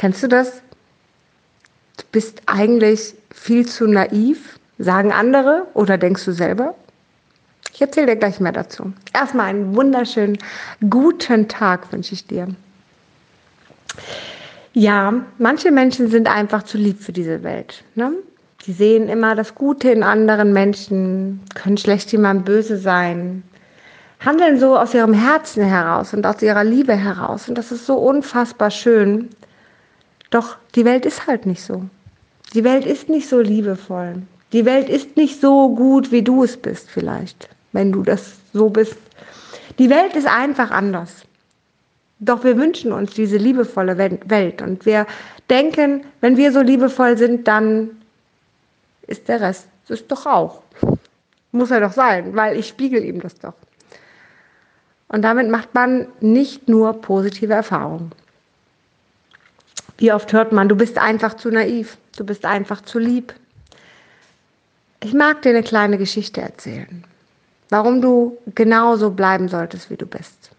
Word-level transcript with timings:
Kennst 0.00 0.22
du 0.22 0.28
das? 0.28 0.62
Du 1.98 2.04
bist 2.10 2.40
eigentlich 2.46 3.12
viel 3.34 3.66
zu 3.66 3.86
naiv, 3.86 4.58
sagen 4.78 5.12
andere 5.12 5.66
oder 5.74 5.98
denkst 5.98 6.24
du 6.24 6.32
selber? 6.32 6.74
Ich 7.74 7.82
erzähle 7.82 8.06
dir 8.06 8.16
gleich 8.16 8.40
mehr 8.40 8.52
dazu. 8.52 8.94
Erstmal 9.12 9.50
einen 9.50 9.76
wunderschönen 9.76 10.38
guten 10.88 11.48
Tag 11.48 11.92
wünsche 11.92 12.14
ich 12.14 12.26
dir. 12.26 12.48
Ja, 14.72 15.12
manche 15.36 15.70
Menschen 15.70 16.08
sind 16.08 16.34
einfach 16.34 16.62
zu 16.62 16.78
lieb 16.78 17.02
für 17.02 17.12
diese 17.12 17.42
Welt. 17.42 17.84
Ne? 17.94 18.12
Die 18.64 18.72
sehen 18.72 19.06
immer 19.06 19.34
das 19.34 19.54
Gute 19.54 19.90
in 19.90 20.02
anderen 20.02 20.54
Menschen, 20.54 21.42
können 21.54 21.76
schlecht 21.76 22.10
jemand 22.10 22.46
böse 22.46 22.78
sein, 22.78 23.42
handeln 24.18 24.58
so 24.58 24.78
aus 24.78 24.94
ihrem 24.94 25.12
Herzen 25.12 25.62
heraus 25.62 26.14
und 26.14 26.24
aus 26.24 26.40
ihrer 26.40 26.64
Liebe 26.64 26.96
heraus. 26.96 27.50
Und 27.50 27.58
das 27.58 27.70
ist 27.70 27.84
so 27.84 27.96
unfassbar 27.96 28.70
schön. 28.70 29.28
Doch 30.30 30.56
die 30.74 30.84
Welt 30.84 31.06
ist 31.06 31.26
halt 31.26 31.46
nicht 31.46 31.62
so. 31.62 31.84
Die 32.54 32.64
Welt 32.64 32.86
ist 32.86 33.08
nicht 33.08 33.28
so 33.28 33.40
liebevoll. 33.40 34.22
Die 34.52 34.64
Welt 34.64 34.88
ist 34.88 35.16
nicht 35.16 35.40
so 35.40 35.74
gut, 35.74 36.10
wie 36.10 36.22
du 36.22 36.42
es 36.42 36.56
bist 36.56 36.90
vielleicht, 36.90 37.48
wenn 37.72 37.92
du 37.92 38.02
das 38.02 38.34
so 38.52 38.68
bist. 38.68 38.96
Die 39.78 39.90
Welt 39.90 40.16
ist 40.16 40.26
einfach 40.26 40.70
anders. 40.70 41.22
Doch 42.18 42.44
wir 42.44 42.56
wünschen 42.56 42.92
uns 42.92 43.14
diese 43.14 43.36
liebevolle 43.36 43.96
Welt 43.96 44.60
und 44.60 44.84
wir 44.84 45.06
denken, 45.48 46.04
wenn 46.20 46.36
wir 46.36 46.52
so 46.52 46.60
liebevoll 46.60 47.16
sind, 47.16 47.48
dann 47.48 47.90
ist 49.06 49.28
der 49.28 49.40
Rest 49.40 49.66
es 49.90 50.06
doch 50.06 50.26
auch. 50.26 50.62
Muss 51.52 51.70
er 51.70 51.80
doch 51.80 51.92
sein, 51.92 52.34
weil 52.36 52.58
ich 52.58 52.68
spiegel 52.68 53.04
ihm 53.04 53.20
das 53.20 53.34
doch. 53.34 53.54
Und 55.08 55.22
damit 55.22 55.50
macht 55.50 55.74
man 55.74 56.06
nicht 56.20 56.68
nur 56.68 57.00
positive 57.00 57.52
Erfahrungen. 57.52 58.12
Wie 60.00 60.12
oft 60.14 60.32
hört 60.32 60.50
man, 60.50 60.66
du 60.66 60.76
bist 60.76 60.96
einfach 60.96 61.34
zu 61.34 61.50
naiv, 61.50 61.98
du 62.16 62.24
bist 62.24 62.46
einfach 62.46 62.80
zu 62.80 62.98
lieb. 62.98 63.34
Ich 65.02 65.12
mag 65.12 65.42
dir 65.42 65.50
eine 65.50 65.62
kleine 65.62 65.98
Geschichte 65.98 66.40
erzählen, 66.40 67.04
warum 67.68 68.00
du 68.00 68.38
genauso 68.54 69.10
bleiben 69.10 69.48
solltest, 69.48 69.90
wie 69.90 69.98
du 69.98 70.06
bist. 70.06 70.52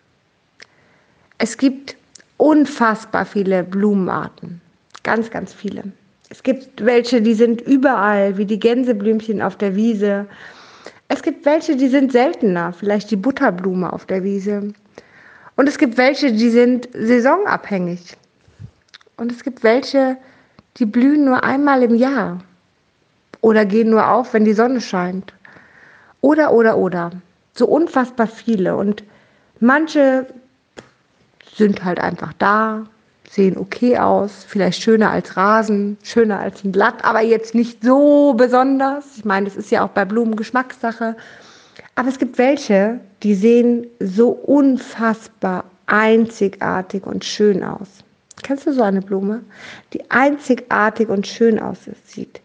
Es 1.39 1.57
gibt 1.57 1.95
unfassbar 2.37 3.25
viele 3.25 3.63
Blumenarten, 3.63 4.61
ganz, 5.01 5.31
ganz 5.31 5.51
viele. 5.51 5.85
Es 6.29 6.43
gibt 6.43 6.85
welche, 6.85 7.19
die 7.19 7.33
sind 7.33 7.61
überall, 7.61 8.37
wie 8.37 8.45
die 8.45 8.59
Gänseblümchen 8.59 9.41
auf 9.41 9.55
der 9.55 9.75
Wiese. 9.75 10.27
Es 11.07 11.23
gibt 11.23 11.47
welche, 11.47 11.75
die 11.75 11.87
sind 11.87 12.11
seltener, 12.11 12.73
vielleicht 12.73 13.09
die 13.09 13.15
Butterblume 13.15 13.91
auf 13.91 14.05
der 14.05 14.23
Wiese. 14.23 14.71
Und 15.55 15.67
es 15.67 15.79
gibt 15.79 15.97
welche, 15.97 16.31
die 16.31 16.51
sind 16.51 16.89
saisonabhängig. 16.93 18.17
Und 19.21 19.31
es 19.31 19.43
gibt 19.43 19.61
welche, 19.61 20.17
die 20.77 20.85
blühen 20.87 21.25
nur 21.25 21.43
einmal 21.43 21.83
im 21.83 21.93
Jahr 21.93 22.39
oder 23.41 23.65
gehen 23.65 23.91
nur 23.91 24.09
auf, 24.09 24.33
wenn 24.33 24.45
die 24.45 24.53
Sonne 24.53 24.81
scheint. 24.81 25.31
Oder, 26.21 26.51
oder, 26.51 26.79
oder. 26.79 27.11
So 27.53 27.67
unfassbar 27.67 28.25
viele. 28.25 28.75
Und 28.75 29.03
manche 29.59 30.25
sind 31.53 31.83
halt 31.83 31.99
einfach 31.99 32.33
da, 32.39 32.85
sehen 33.29 33.59
okay 33.59 33.99
aus, 33.99 34.43
vielleicht 34.43 34.81
schöner 34.81 35.11
als 35.11 35.37
Rasen, 35.37 35.99
schöner 36.01 36.39
als 36.39 36.63
ein 36.63 36.71
Blatt, 36.71 37.05
aber 37.05 37.21
jetzt 37.21 37.53
nicht 37.53 37.83
so 37.83 38.33
besonders. 38.33 39.17
Ich 39.17 39.23
meine, 39.23 39.45
das 39.45 39.55
ist 39.55 39.69
ja 39.69 39.85
auch 39.85 39.89
bei 39.89 40.03
Blumen 40.03 40.35
Geschmackssache. 40.35 41.15
Aber 41.93 42.09
es 42.09 42.17
gibt 42.17 42.39
welche, 42.39 42.99
die 43.21 43.35
sehen 43.35 43.85
so 43.99 44.29
unfassbar 44.29 45.65
einzigartig 45.85 47.05
und 47.05 47.23
schön 47.23 47.63
aus. 47.63 48.03
Kennst 48.51 48.67
du 48.67 48.73
so 48.73 48.83
eine 48.83 49.01
Blume, 49.01 49.43
die 49.93 50.11
einzigartig 50.11 51.07
und 51.07 51.25
schön 51.25 51.57
aussieht? 51.57 52.41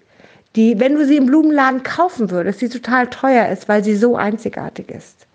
Die, 0.54 0.78
wenn 0.78 0.94
du 0.94 1.04
sie 1.04 1.16
im 1.16 1.26
Blumenladen 1.26 1.82
kaufen 1.82 2.31
würdest, 2.31 2.60
die 2.60 2.69
total 2.69 3.08
teuer 3.08 3.48
ist, 3.48 3.69
weil 3.69 3.82
sie 3.82 3.97
so 3.97 4.14
einzigartig 4.14 4.88
ist. 4.88 5.26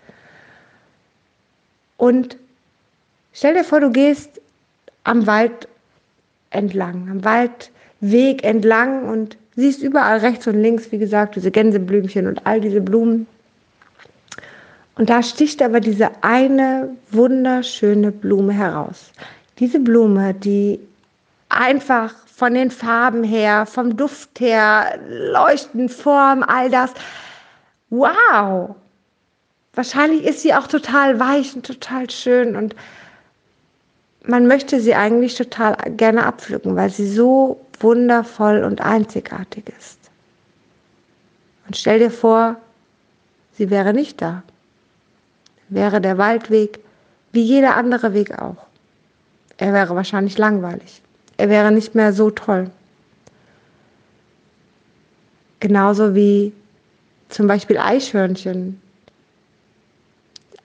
Und 1.98 2.38
stell 3.34 3.52
dir 3.52 3.64
vor, 3.64 3.80
du 3.80 3.90
gehst 3.90 4.40
am 5.04 5.26
Wald 5.26 5.68
entlang, 6.48 7.10
am 7.10 7.22
Waldweg 7.22 8.42
entlang 8.42 9.10
und 9.10 9.36
siehst 9.54 9.82
überall 9.82 10.20
rechts 10.20 10.46
und 10.46 10.54
links, 10.54 10.90
wie 10.90 10.96
gesagt, 10.98 11.36
diese 11.36 11.50
Gänseblümchen 11.50 12.26
und 12.26 12.46
all 12.46 12.62
diese 12.62 12.80
Blumen. 12.80 13.26
Und 14.94 15.10
da 15.10 15.22
sticht 15.22 15.60
aber 15.60 15.80
diese 15.80 16.22
eine 16.22 16.96
wunderschöne 17.10 18.10
Blume 18.10 18.54
heraus. 18.54 19.12
Diese 19.62 19.78
Blume, 19.78 20.34
die 20.34 20.80
einfach 21.48 22.12
von 22.26 22.54
den 22.54 22.72
Farben 22.72 23.22
her, 23.22 23.64
vom 23.64 23.96
Duft 23.96 24.40
her, 24.40 24.98
Leuchten, 25.08 25.88
Form, 25.88 26.42
all 26.42 26.68
das. 26.68 26.90
Wow! 27.88 28.74
Wahrscheinlich 29.74 30.24
ist 30.24 30.40
sie 30.40 30.52
auch 30.52 30.66
total 30.66 31.20
weich 31.20 31.54
und 31.54 31.64
total 31.64 32.10
schön 32.10 32.56
und 32.56 32.74
man 34.24 34.48
möchte 34.48 34.80
sie 34.80 34.96
eigentlich 34.96 35.36
total 35.36 35.76
gerne 35.92 36.26
abpflücken, 36.26 36.74
weil 36.74 36.90
sie 36.90 37.06
so 37.06 37.64
wundervoll 37.78 38.64
und 38.64 38.80
einzigartig 38.80 39.68
ist. 39.78 40.00
Und 41.68 41.76
stell 41.76 42.00
dir 42.00 42.10
vor, 42.10 42.56
sie 43.52 43.70
wäre 43.70 43.94
nicht 43.94 44.20
da. 44.20 44.42
Wäre 45.68 46.00
der 46.00 46.18
Waldweg 46.18 46.80
wie 47.30 47.42
jeder 47.42 47.76
andere 47.76 48.12
Weg 48.12 48.36
auch. 48.36 48.71
Er 49.62 49.72
wäre 49.72 49.94
wahrscheinlich 49.94 50.38
langweilig. 50.38 51.02
Er 51.36 51.48
wäre 51.48 51.70
nicht 51.70 51.94
mehr 51.94 52.12
so 52.12 52.32
toll. 52.32 52.68
Genauso 55.60 56.16
wie 56.16 56.52
zum 57.28 57.46
Beispiel 57.46 57.78
Eichhörnchen 57.78 58.82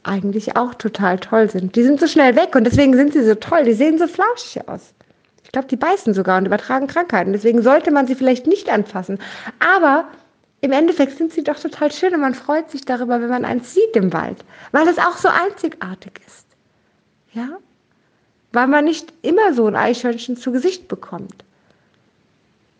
eigentlich 0.01 0.57
auch 0.57 0.73
total 0.73 1.19
toll 1.19 1.47
sind. 1.47 1.75
Die 1.75 1.83
sind 1.83 1.99
so 1.99 2.07
schnell 2.07 2.35
weg 2.35 2.55
und 2.55 2.63
deswegen 2.63 2.95
sind 2.95 3.13
sie 3.13 3.23
so 3.23 3.35
toll. 3.35 3.65
Die 3.65 3.73
sehen 3.73 3.99
so 3.99 4.07
flauschig 4.07 4.67
aus. 4.67 4.95
Ich 5.43 5.51
glaube, 5.51 5.67
die 5.67 5.75
beißen 5.75 6.15
sogar 6.15 6.39
und 6.39 6.47
übertragen 6.47 6.87
Krankheiten. 6.87 7.33
Deswegen 7.33 7.61
sollte 7.61 7.91
man 7.91 8.07
sie 8.07 8.15
vielleicht 8.15 8.47
nicht 8.47 8.67
anfassen. 8.67 9.19
Aber 9.59 10.07
im 10.61 10.71
Endeffekt 10.71 11.19
sind 11.19 11.31
sie 11.31 11.43
doch 11.43 11.59
total 11.59 11.91
schön 11.91 12.15
und 12.15 12.21
man 12.21 12.33
freut 12.33 12.71
sich 12.71 12.83
darüber, 12.83 13.21
wenn 13.21 13.29
man 13.29 13.45
eins 13.45 13.75
sieht 13.75 13.95
im 13.95 14.11
Wald, 14.11 14.43
weil 14.71 14.87
es 14.87 14.97
auch 14.97 15.17
so 15.17 15.27
einzigartig 15.27 16.13
ist. 16.25 16.47
Ja? 17.33 17.59
Weil 18.57 18.65
man 18.65 18.85
nicht 18.85 19.13
immer 19.21 19.53
so 19.53 19.67
ein 19.67 19.75
Eichhörnchen 19.75 20.35
zu 20.35 20.51
Gesicht 20.51 20.87
bekommt. 20.87 21.45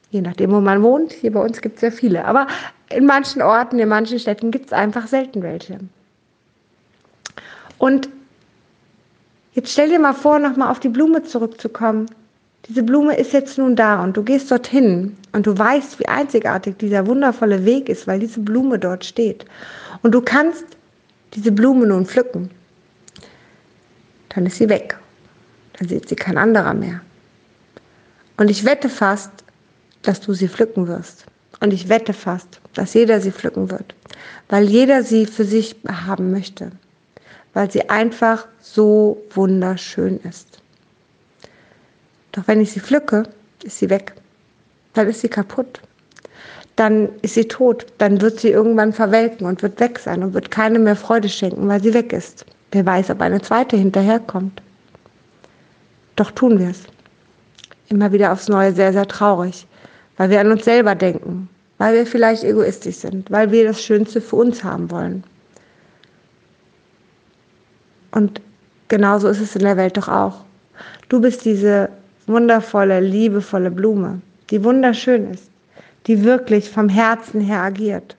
Je 0.09 0.21
nachdem, 0.21 0.51
wo 0.51 0.59
man 0.59 0.81
wohnt. 0.81 1.13
Hier 1.13 1.31
bei 1.31 1.39
uns 1.39 1.61
gibt 1.61 1.75
es 1.75 1.81
ja 1.83 1.91
viele. 1.91 2.25
Aber 2.25 2.47
in 2.89 3.05
manchen 3.05 3.43
Orten, 3.43 3.77
in 3.77 3.87
manchen 3.87 4.17
Städten 4.17 4.49
gibt 4.49 4.65
es 4.65 4.73
einfach 4.73 5.05
selten 5.05 5.43
welche. 5.43 5.77
Und 7.77 8.09
jetzt 9.53 9.71
stell 9.71 9.89
dir 9.89 9.99
mal 9.99 10.15
vor, 10.15 10.39
nochmal 10.39 10.71
auf 10.71 10.79
die 10.79 10.89
Blume 10.89 11.21
zurückzukommen. 11.21 12.07
Diese 12.67 12.81
Blume 12.81 13.15
ist 13.15 13.33
jetzt 13.33 13.59
nun 13.59 13.75
da 13.75 14.03
und 14.03 14.17
du 14.17 14.23
gehst 14.23 14.49
dorthin 14.49 15.15
und 15.33 15.45
du 15.45 15.55
weißt, 15.55 15.99
wie 15.99 16.07
einzigartig 16.07 16.77
dieser 16.79 17.05
wundervolle 17.05 17.65
Weg 17.65 17.87
ist, 17.87 18.07
weil 18.07 18.17
diese 18.17 18.39
Blume 18.39 18.79
dort 18.79 19.05
steht. 19.05 19.45
Und 20.01 20.15
du 20.15 20.21
kannst 20.21 20.65
diese 21.35 21.51
Blume 21.51 21.85
nun 21.85 22.07
pflücken. 22.07 22.49
Dann 24.29 24.47
ist 24.47 24.57
sie 24.57 24.69
weg. 24.69 24.97
Dann 25.77 25.87
sieht 25.87 26.09
sie 26.09 26.15
kein 26.15 26.37
anderer 26.37 26.73
mehr. 26.73 27.01
Und 28.37 28.49
ich 28.49 28.65
wette 28.65 28.89
fast, 28.89 29.31
dass 30.01 30.21
du 30.21 30.33
sie 30.33 30.47
pflücken 30.47 30.87
wirst. 30.87 31.25
Und 31.59 31.73
ich 31.73 31.89
wette 31.89 32.13
fast, 32.13 32.59
dass 32.73 32.93
jeder 32.93 33.19
sie 33.19 33.31
pflücken 33.31 33.71
wird, 33.71 33.95
weil 34.49 34.65
jeder 34.65 35.03
sie 35.03 35.25
für 35.25 35.43
sich 35.45 35.75
haben 35.87 36.31
möchte 36.31 36.71
weil 37.57 37.71
sie 37.71 37.89
einfach 37.89 38.47
so 38.61 39.19
wunderschön 39.31 40.19
ist. 40.19 40.59
Doch 42.31 42.43
wenn 42.45 42.61
ich 42.61 42.71
sie 42.71 42.79
pflücke, 42.79 43.23
ist 43.63 43.79
sie 43.79 43.89
weg. 43.89 44.13
Dann 44.93 45.07
ist 45.07 45.21
sie 45.21 45.27
kaputt. 45.27 45.81
Dann 46.75 47.09
ist 47.23 47.33
sie 47.33 47.47
tot. 47.47 47.87
Dann 47.97 48.21
wird 48.21 48.39
sie 48.39 48.49
irgendwann 48.49 48.93
verwelken 48.93 49.47
und 49.47 49.63
wird 49.63 49.79
weg 49.79 49.97
sein 49.97 50.21
und 50.21 50.35
wird 50.35 50.51
keine 50.51 50.77
mehr 50.77 50.95
Freude 50.95 51.29
schenken, 51.29 51.67
weil 51.67 51.81
sie 51.81 51.95
weg 51.95 52.13
ist. 52.13 52.45
Wer 52.73 52.85
weiß, 52.85 53.09
ob 53.09 53.21
eine 53.21 53.41
zweite 53.41 53.75
hinterherkommt. 53.75 54.61
Doch 56.17 56.31
tun 56.31 56.59
wir 56.59 56.71
es. 56.71 56.83
Immer 57.89 58.11
wieder 58.11 58.33
aufs 58.33 58.49
Neue 58.49 58.73
sehr, 58.73 58.91
sehr 58.91 59.07
traurig, 59.07 59.65
weil 60.17 60.29
wir 60.29 60.41
an 60.41 60.51
uns 60.51 60.65
selber 60.65 60.93
denken, 60.93 61.47
weil 61.77 61.95
wir 61.95 62.05
vielleicht 62.05 62.43
egoistisch 62.43 62.97
sind, 62.97 63.31
weil 63.31 63.49
wir 63.51 63.65
das 63.65 63.81
Schönste 63.81 64.19
für 64.19 64.35
uns 64.35 64.61
haben 64.63 64.91
wollen. 64.91 65.23
Und 68.11 68.41
genauso 68.89 69.29
ist 69.29 69.39
es 69.39 69.55
in 69.55 69.61
der 69.61 69.77
Welt 69.77 69.95
doch 69.95 70.09
auch. 70.09 70.43
Du 71.07 71.21
bist 71.21 71.45
diese 71.45 71.89
wundervolle, 72.25 72.99
liebevolle 72.99 73.71
Blume, 73.71 74.19
die 74.49 74.63
wunderschön 74.63 75.31
ist, 75.31 75.49
die 76.07 76.23
wirklich 76.23 76.69
vom 76.69 76.89
Herzen 76.89 77.39
her 77.39 77.61
agiert. 77.61 78.17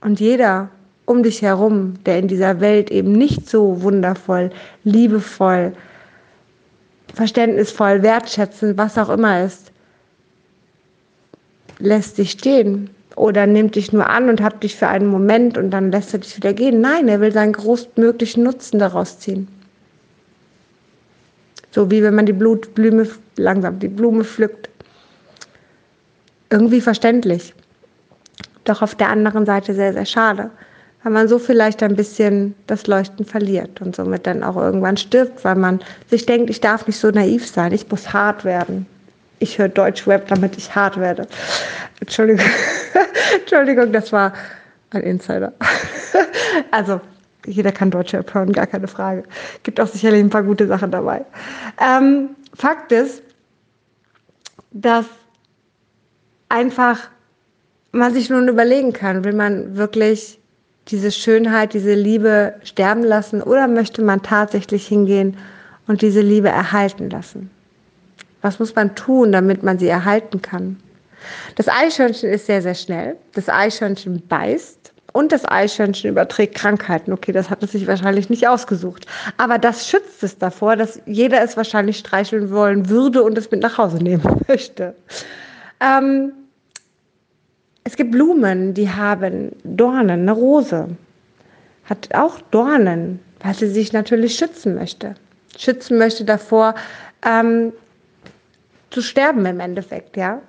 Und 0.00 0.20
jeder 0.20 0.68
um 1.06 1.22
dich 1.22 1.42
herum, 1.42 1.94
der 2.04 2.18
in 2.18 2.28
dieser 2.28 2.60
Welt 2.60 2.90
eben 2.90 3.12
nicht 3.12 3.48
so 3.48 3.82
wundervoll, 3.82 4.50
liebevoll, 4.84 5.72
verständnisvoll, 7.14 8.02
wertschätzend, 8.02 8.78
was 8.78 8.98
auch 8.98 9.08
immer 9.08 9.44
ist, 9.44 9.72
lässt 11.78 12.18
dich 12.18 12.32
stehen 12.32 12.90
oder 13.16 13.46
nimmt 13.46 13.74
dich 13.74 13.92
nur 13.92 14.08
an 14.08 14.28
und 14.28 14.40
hat 14.40 14.62
dich 14.62 14.76
für 14.76 14.88
einen 14.88 15.06
Moment 15.06 15.58
und 15.58 15.70
dann 15.70 15.90
lässt 15.90 16.12
er 16.12 16.20
dich 16.20 16.36
wieder 16.36 16.52
gehen. 16.52 16.80
Nein, 16.80 17.08
er 17.08 17.20
will 17.20 17.32
seinen 17.32 17.52
größtmöglichen 17.52 18.44
Nutzen 18.44 18.78
daraus 18.78 19.18
ziehen. 19.18 19.48
So 21.70 21.90
wie 21.90 22.02
wenn 22.02 22.14
man 22.14 22.26
die 22.26 22.32
Blutblume 22.32 23.08
langsam 23.36 23.78
die 23.78 23.88
Blume 23.88 24.24
pflückt. 24.24 24.68
Irgendwie 26.50 26.80
verständlich. 26.80 27.54
Doch 28.64 28.82
auf 28.82 28.94
der 28.94 29.08
anderen 29.08 29.46
Seite 29.46 29.74
sehr, 29.74 29.92
sehr 29.92 30.06
schade. 30.06 30.50
Weil 31.02 31.12
man 31.12 31.28
so 31.28 31.38
vielleicht 31.38 31.82
ein 31.82 31.96
bisschen 31.96 32.54
das 32.66 32.86
Leuchten 32.86 33.24
verliert 33.24 33.80
und 33.80 33.96
somit 33.96 34.26
dann 34.26 34.42
auch 34.42 34.56
irgendwann 34.56 34.96
stirbt, 34.96 35.44
weil 35.44 35.54
man 35.54 35.80
sich 36.08 36.26
denkt, 36.26 36.50
ich 36.50 36.60
darf 36.60 36.86
nicht 36.86 36.98
so 36.98 37.10
naiv 37.10 37.46
sein, 37.46 37.72
ich 37.72 37.88
muss 37.90 38.12
hart 38.12 38.44
werden. 38.44 38.86
Ich 39.38 39.58
höre 39.58 39.68
Deutschrap, 39.68 40.28
damit 40.28 40.58
ich 40.58 40.74
hart 40.74 41.00
werde. 41.00 41.26
Entschuldigung. 42.00 42.44
Entschuldigung, 43.40 43.92
das 43.92 44.12
war 44.12 44.34
ein 44.90 45.02
Insider. 45.02 45.52
also, 46.70 47.00
jeder 47.46 47.72
kann 47.72 47.90
Deutschrap 47.90 48.34
hören, 48.34 48.52
gar 48.52 48.66
keine 48.66 48.86
Frage. 48.86 49.24
Gibt 49.62 49.80
auch 49.80 49.86
sicherlich 49.86 50.20
ein 50.20 50.30
paar 50.30 50.42
gute 50.42 50.66
Sachen 50.66 50.90
dabei. 50.90 51.24
Ähm, 51.80 52.30
Fakt 52.54 52.92
ist, 52.92 53.22
dass 54.72 55.06
einfach 56.50 57.08
man 57.92 58.12
sich 58.12 58.28
nun 58.28 58.48
überlegen 58.48 58.92
kann, 58.92 59.24
will 59.24 59.32
man 59.32 59.76
wirklich 59.76 60.39
diese 60.90 61.12
Schönheit, 61.12 61.74
diese 61.74 61.94
Liebe 61.94 62.54
sterben 62.64 63.04
lassen 63.04 63.42
oder 63.42 63.68
möchte 63.68 64.02
man 64.02 64.22
tatsächlich 64.22 64.86
hingehen 64.86 65.36
und 65.86 66.02
diese 66.02 66.20
Liebe 66.20 66.48
erhalten 66.48 67.10
lassen? 67.10 67.50
Was 68.42 68.58
muss 68.58 68.74
man 68.74 68.94
tun, 68.94 69.32
damit 69.32 69.62
man 69.62 69.78
sie 69.78 69.88
erhalten 69.88 70.40
kann? 70.42 70.78
Das 71.56 71.68
Eichhörnchen 71.68 72.30
ist 72.30 72.46
sehr, 72.46 72.62
sehr 72.62 72.74
schnell. 72.74 73.16
Das 73.34 73.48
Eichhörnchen 73.48 74.26
beißt 74.26 74.92
und 75.12 75.32
das 75.32 75.44
Eichhörnchen 75.44 76.10
überträgt 76.10 76.54
Krankheiten. 76.54 77.12
Okay, 77.12 77.32
das 77.32 77.50
hat 77.50 77.62
es 77.62 77.72
sich 77.72 77.86
wahrscheinlich 77.86 78.30
nicht 78.30 78.48
ausgesucht. 78.48 79.06
Aber 79.36 79.58
das 79.58 79.88
schützt 79.88 80.22
es 80.22 80.38
davor, 80.38 80.76
dass 80.76 81.00
jeder 81.06 81.42
es 81.42 81.56
wahrscheinlich 81.56 81.98
streicheln 81.98 82.50
wollen 82.50 82.88
würde 82.88 83.22
und 83.22 83.36
es 83.36 83.50
mit 83.50 83.60
nach 83.60 83.78
Hause 83.78 83.98
nehmen 83.98 84.22
möchte. 84.48 84.94
Ähm, 85.80 86.32
es 87.84 87.96
gibt 87.96 88.12
Blumen, 88.12 88.74
die 88.74 88.90
haben 88.90 89.52
Dornen, 89.64 90.20
eine 90.20 90.32
Rose 90.32 90.88
hat 91.84 92.14
auch 92.14 92.40
Dornen, 92.50 93.20
weil 93.40 93.54
sie 93.54 93.68
sich 93.68 93.92
natürlich 93.92 94.36
schützen 94.36 94.76
möchte. 94.76 95.14
Schützen 95.58 95.98
möchte 95.98 96.24
davor, 96.24 96.74
ähm, 97.26 97.72
zu 98.90 99.02
sterben 99.02 99.44
im 99.46 99.60
Endeffekt, 99.60 100.16
ja. 100.16 100.40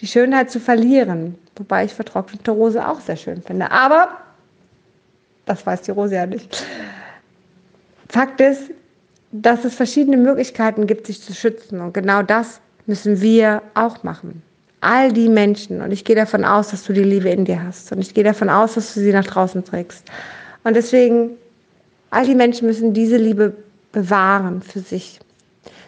Die 0.00 0.06
Schönheit 0.06 0.50
zu 0.50 0.58
verlieren. 0.58 1.36
Wobei 1.56 1.84
ich 1.84 1.92
vertrocknete 1.92 2.50
Rose 2.50 2.86
auch 2.86 3.00
sehr 3.00 3.16
schön 3.16 3.42
finde. 3.42 3.70
Aber 3.70 4.16
das 5.44 5.66
weiß 5.66 5.82
die 5.82 5.90
Rose 5.90 6.14
ja 6.14 6.24
nicht. 6.24 6.64
Fakt 8.08 8.40
ist, 8.40 8.70
dass 9.32 9.64
es 9.64 9.74
verschiedene 9.74 10.16
Möglichkeiten 10.16 10.86
gibt, 10.86 11.06
sich 11.06 11.20
zu 11.20 11.34
schützen. 11.34 11.80
Und 11.80 11.92
genau 11.92 12.22
das 12.22 12.60
müssen 12.86 13.20
wir 13.20 13.62
auch 13.74 14.02
machen 14.02 14.42
all 14.80 15.12
die 15.12 15.28
Menschen, 15.28 15.82
und 15.82 15.92
ich 15.92 16.04
gehe 16.04 16.16
davon 16.16 16.44
aus, 16.44 16.70
dass 16.70 16.84
du 16.84 16.92
die 16.92 17.04
Liebe 17.04 17.28
in 17.28 17.44
dir 17.44 17.62
hast, 17.62 17.92
und 17.92 18.00
ich 18.00 18.14
gehe 18.14 18.24
davon 18.24 18.48
aus, 18.48 18.74
dass 18.74 18.94
du 18.94 19.00
sie 19.00 19.12
nach 19.12 19.26
draußen 19.26 19.64
trägst. 19.64 20.04
Und 20.64 20.74
deswegen, 20.74 21.30
all 22.10 22.26
die 22.26 22.34
Menschen 22.34 22.66
müssen 22.66 22.92
diese 22.94 23.16
Liebe 23.16 23.54
bewahren 23.92 24.62
für 24.62 24.80
sich, 24.80 25.20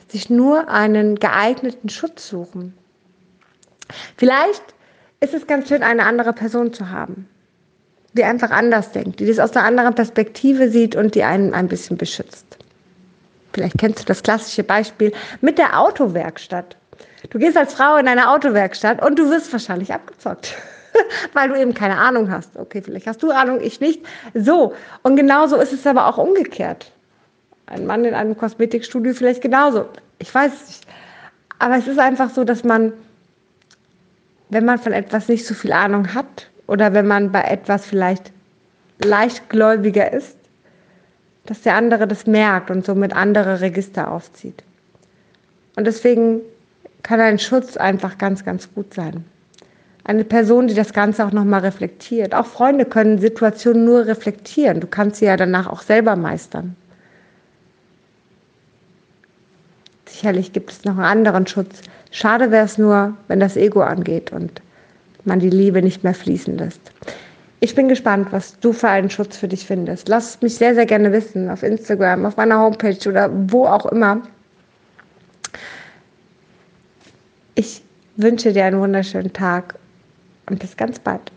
sich 0.09 0.29
nur 0.29 0.69
einen 0.69 1.17
geeigneten 1.17 1.89
Schutz 1.89 2.29
suchen. 2.29 2.75
Vielleicht 4.17 4.63
ist 5.21 5.35
es 5.35 5.47
ganz 5.47 5.69
schön, 5.69 5.83
eine 5.83 6.05
andere 6.05 6.33
Person 6.33 6.73
zu 6.73 6.91
haben, 6.91 7.29
die 8.13 8.25
einfach 8.25 8.51
anders 8.51 8.93
denkt, 8.93 9.21
die 9.21 9.27
das 9.27 9.39
aus 9.39 9.57
einer 9.57 9.67
anderen 9.67 9.95
Perspektive 9.95 10.71
sieht 10.71 10.97
und 10.97 11.15
die 11.15 11.23
einen 11.23 11.55
ein 11.55 11.69
bisschen 11.69 11.97
beschützt. 11.97 12.59
Vielleicht 13.53 13.79
kennst 13.79 14.01
du 14.01 14.05
das 14.05 14.23
klassische 14.23 14.65
Beispiel 14.65 15.13
mit 15.41 15.59
der 15.59 15.79
Autowerkstatt. 15.79 16.77
Du 17.31 17.39
gehst 17.39 17.57
als 17.57 17.75
Frau 17.75 17.97
in 17.97 18.09
eine 18.09 18.31
Autowerkstatt 18.31 19.05
und 19.05 19.19
du 19.19 19.31
wirst 19.31 19.53
wahrscheinlich 19.53 19.93
abgezockt, 19.93 20.55
weil 21.33 21.49
du 21.49 21.59
eben 21.59 21.75
keine 21.75 21.97
Ahnung 21.97 22.31
hast. 22.31 22.57
Okay, 22.57 22.83
vielleicht 22.83 23.07
hast 23.07 23.23
du 23.23 23.31
Ahnung, 23.31 23.61
ich 23.61 23.81
nicht. 23.81 24.05
So, 24.35 24.75
und 25.03 25.17
genauso 25.17 25.57
ist 25.57 25.73
es 25.73 25.87
aber 25.87 26.07
auch 26.07 26.19
umgekehrt. 26.19 26.91
Ein 27.67 27.87
Mann 27.87 28.05
in 28.05 28.15
einem 28.15 28.37
Kosmetikstudio 28.37 29.15
vielleicht 29.15 29.41
genauso. 29.41 29.87
Ich 30.19 30.35
weiß 30.35 30.53
es 30.53 30.67
nicht. 30.69 30.87
Aber 31.59 31.77
es 31.77 31.87
ist 31.87 31.99
einfach 31.99 32.29
so, 32.31 32.45
dass 32.45 32.65
man, 32.65 32.93
wenn 34.51 34.65
man 34.65 34.79
von 34.79 34.93
etwas 34.93 35.29
nicht 35.29 35.47
so 35.47 35.55
viel 35.55 35.73
Ahnung 35.73 36.13
hat 36.13 36.51
oder 36.67 36.93
wenn 36.93 37.07
man 37.07 37.33
bei 37.33 37.43
etwas 37.43 37.87
vielleicht 37.87 38.33
leichtgläubiger 39.03 40.13
ist, 40.13 40.37
dass 41.47 41.63
der 41.63 41.77
andere 41.77 42.07
das 42.07 42.27
merkt 42.27 42.71
und 42.71 42.85
somit 42.85 43.15
andere 43.15 43.61
Register 43.61 44.11
aufzieht. 44.11 44.63
Und 45.77 45.87
deswegen 45.87 46.41
kann 47.03 47.21
ein 47.21 47.39
Schutz 47.39 47.77
einfach 47.77 48.19
ganz, 48.19 48.45
ganz 48.45 48.73
gut 48.75 48.95
sein. 48.95 49.25
Eine 50.05 50.25
Person, 50.25 50.67
die 50.67 50.75
das 50.75 50.93
Ganze 50.93 51.25
auch 51.25 51.33
nochmal 51.33 51.61
reflektiert. 51.61 52.35
Auch 52.35 52.47
Freunde 52.47 52.85
können 52.85 53.19
Situationen 53.19 53.85
nur 53.85 54.07
reflektieren. 54.07 54.81
Du 54.81 54.87
kannst 54.87 55.17
sie 55.17 55.27
ja 55.27 55.37
danach 55.37 55.69
auch 55.69 55.83
selber 55.83 56.17
meistern. 56.17 56.77
Sicherlich 60.07 60.53
gibt 60.53 60.73
es 60.73 60.85
noch 60.85 60.99
einen 60.99 61.27
anderen 61.27 61.47
Schutz. 61.47 61.83
Schade 62.11 62.51
wäre 62.51 62.65
es 62.65 62.79
nur, 62.79 63.17
wenn 63.29 63.41
das 63.41 63.57
Ego 63.57 63.81
angeht 63.81 64.33
und 64.33 64.61
man 65.25 65.39
die 65.39 65.51
Liebe 65.51 65.83
nicht 65.83 66.05
mehr 66.05 66.15
fließen 66.15 66.59
lässt. 66.59 66.81
Ich 67.61 67.77
bin 67.77 67.89
gespannt, 67.89 68.29
was 68.33 68.59
du 68.59 68.73
für 68.73 68.89
einen 68.89 69.09
Schutz 69.09 69.37
für 69.37 69.47
dich 69.47 69.65
findest. 69.65 70.09
Lass 70.09 70.43
mich 70.43 70.57
sehr, 70.57 70.75
sehr 70.75 70.85
gerne 70.85 71.13
wissen 71.13 71.49
auf 71.49 71.63
Instagram, 71.63 72.27
auf 72.27 72.37
meiner 72.37 72.59
Homepage 72.59 73.09
oder 73.09 73.31
wo 73.33 73.67
auch 73.67 73.87
immer. 73.87 74.21
Ich 77.55 77.83
wünsche 78.17 78.53
dir 78.53 78.65
einen 78.65 78.81
wunderschönen 78.81 79.33
Tag 79.33 79.79
und 80.49 80.59
bis 80.59 80.77
ganz 80.77 80.99
bald. 80.99 81.31